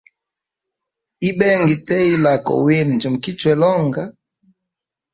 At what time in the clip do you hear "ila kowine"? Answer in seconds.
2.13-2.91